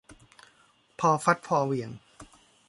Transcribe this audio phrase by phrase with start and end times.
[0.99, 1.91] พอฟัดพอเหวี่ยง